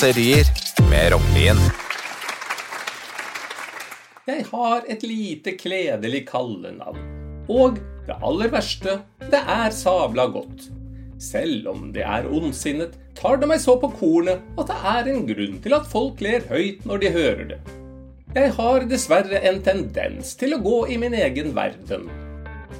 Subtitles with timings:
[0.00, 0.48] Kåserier
[0.88, 1.58] med Rognlien.
[4.24, 7.02] Jeg har et lite kledelig kallenavn.
[7.52, 7.76] Og
[8.06, 10.70] det aller verste, det er sabla godt.
[11.20, 15.26] Selv om det er ondsinnet, tar det meg så på kornet at det er en
[15.28, 17.58] grunn til at folk ler høyt når de hører det.
[18.38, 22.08] Jeg har dessverre en tendens til å gå i min egen verden.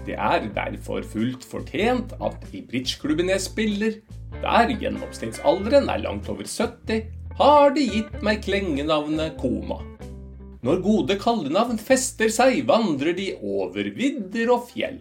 [0.09, 4.01] Det er derfor fullt fortjent at i bridgeklubben jeg spiller,
[4.43, 7.07] der gjennomsnittsalderen er langt over 70,
[7.41, 9.81] har de gitt meg klengenavnet Koma.
[10.61, 14.99] Når gode kallenavn fester seg, vandrer de over vidder og fjell.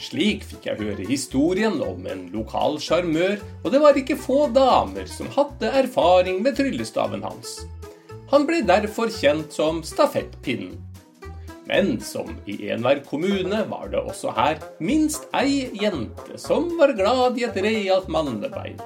[0.00, 5.08] Slik fikk jeg høre historien om en lokal sjarmør, og det var ikke få damer
[5.08, 7.58] som hadde erfaring med tryllestaven hans.
[8.32, 10.76] Han ble derfor kjent som Stafettpinnen.
[11.70, 17.38] Men som i enhver kommune var det også her minst ei jente som var glad
[17.38, 18.80] i et realt mannebein.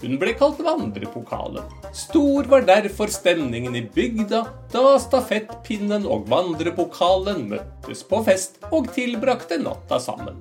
[0.00, 1.66] Hun ble kalt Vandrepokalen.
[1.92, 9.60] Stor var derfor stemningen i bygda da stafettpinnen og vandrepokalen møttes på fest og tilbrakte
[9.60, 10.40] natta sammen.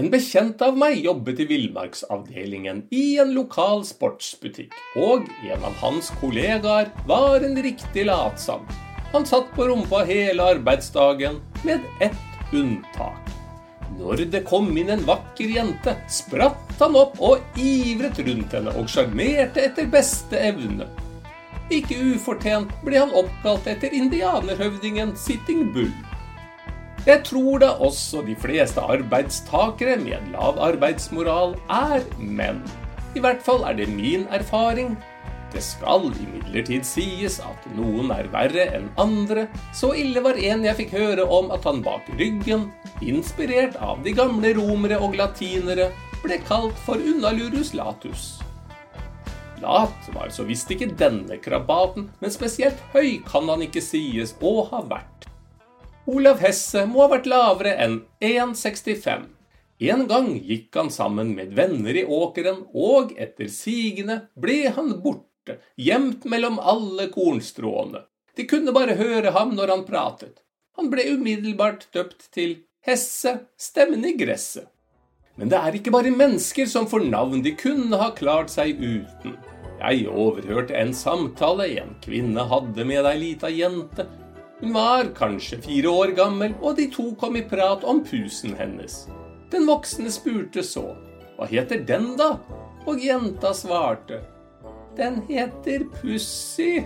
[0.00, 6.08] En bekjent av meg jobbet i villmarksavdelingen i en lokal sportsbutikk, og en av hans
[6.22, 8.64] kollegaer var en riktig latsabb.
[9.14, 13.28] Han satt på rumpa hele arbeidsdagen, med ett unntak.
[13.94, 18.90] Når det kom inn en vakker jente, spratt han opp og ivret rundt henne og
[18.90, 20.88] sjarmerte etter beste evne.
[21.70, 25.94] Ikke ufortjent ble han oppkalt etter indianerhøvdingen Sitting Bull.
[27.06, 32.64] Jeg tror da også de fleste arbeidstakere med en lav arbeidsmoral er menn.
[33.14, 34.96] I hvert fall er det min erfaring
[35.54, 39.46] det skal imidlertid sies at noen er verre enn andre.
[39.76, 42.68] Så ille var en jeg fikk høre om at han bak ryggen,
[43.04, 45.92] inspirert av de gamle romere og latinere,
[46.24, 48.34] ble kalt for Unnalurus latus.
[49.62, 54.56] Lat var så visst ikke denne krabaten, men spesielt høy kan han ikke sies å
[54.72, 55.28] ha vært.
[56.10, 59.30] Olav Hesse må ha vært lavere enn 1,65.
[59.84, 65.33] En gang gikk han sammen med venner i åkeren, og etter sigende ble han borte
[65.44, 68.04] borte, gjemt mellom alle kornstråene.
[68.36, 70.42] De kunne bare høre ham når han pratet.
[70.76, 74.68] Han ble umiddelbart døpt til Hesse, stemmen i gresset.
[75.36, 79.38] Men det er ikke bare mennesker som får navn de kunne ha klart seg uten.
[79.80, 84.06] Jeg overhørte en samtale en kvinne hadde med ei lita jente.
[84.60, 89.08] Hun var kanskje fire år gammel, og de to kom i prat om pusen hennes.
[89.50, 90.94] Den voksne spurte så,
[91.34, 92.36] hva heter den da?
[92.86, 94.20] Og jenta svarte,
[94.96, 96.84] den heter Pussy.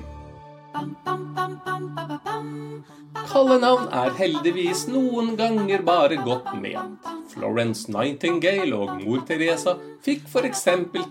[3.29, 7.09] Kallenavn er heldigvis noen ganger bare godt ment.
[7.29, 9.75] Florence Nightingale og mor Teresa
[10.05, 10.65] fikk f.eks.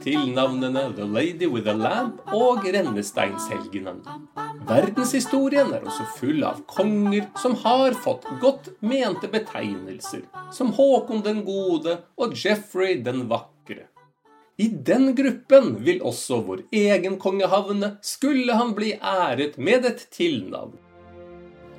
[0.03, 4.01] tilnavnene The Lady with a Lamp og Rennesteinshelgenen.
[4.67, 11.43] Verdenshistorien er også full av konger som har fått godt mente betegnelser, som Håkon den
[11.47, 13.56] gode og Jeffrey den vakre.
[14.57, 20.01] I den gruppen vil også vår egen konge havne, skulle han bli æret med et
[20.15, 20.73] tilnavn.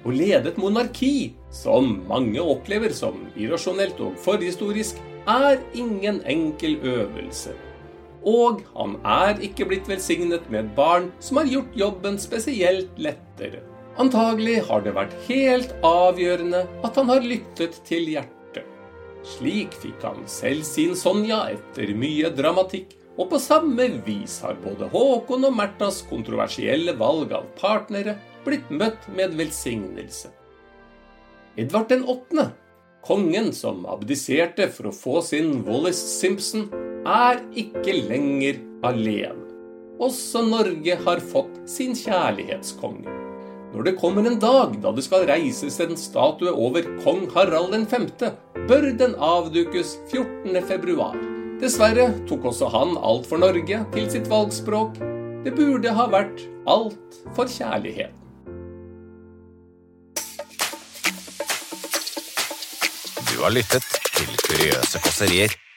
[0.07, 7.57] Å lede et monarki, som mange opplever som irrasjonelt og forhistorisk, er ingen enkel øvelse.
[8.23, 13.65] Og han er ikke blitt velsignet med et barn som har gjort jobben spesielt lettere.
[13.99, 18.38] Antagelig har det vært helt avgjørende at han har lyttet til hjertet.
[19.27, 24.87] Slik fikk han selv sin Sonja etter mye dramatikk, og på samme vis har både
[24.93, 28.15] Håkon og Märthas kontroversielle valg av partnere
[28.47, 30.31] blitt møtt med velsignelse.
[31.59, 32.53] Edvard den åttende,
[33.03, 36.69] kongen som abdiserte for å få sin Wallis Simpson,
[37.09, 39.49] er ikke lenger alene.
[39.99, 43.28] Også Norge har fått sin kjærlighetskonge.
[43.69, 48.07] Når det kommer en dag da det skal reises en statue over kong Harald 5.,
[48.69, 50.57] bør den avdukes 14.
[50.71, 51.19] februar.
[51.61, 54.97] Dessverre tok også han alt for Norge til sitt valgspråk.
[55.45, 58.17] Det burde ha vært alt for kjærligheten.
[63.29, 63.85] Du har lyttet
[64.17, 65.68] til Kuriøse kåserier.